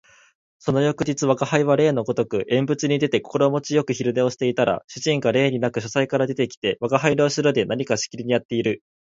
[0.57, 8.81] その翌日吾輩は例のごとく縁側に出て心持ち善く昼寝をしていたら、主人が例になく書斎から出て来て吾輩の後ろで何かしきりにやっている